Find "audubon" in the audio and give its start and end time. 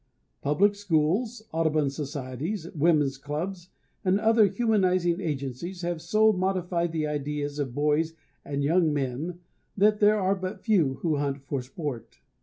1.51-1.91